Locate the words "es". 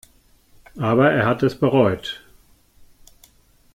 1.43-1.59